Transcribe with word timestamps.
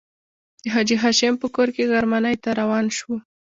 د 0.61 0.63
حاجي 0.73 0.95
هاشم 1.03 1.33
په 1.41 1.47
کور 1.55 1.67
کې 1.75 1.89
غرمنۍ 1.91 2.35
ته 2.43 2.49
روان 2.59 2.85
شوو. 2.97 3.17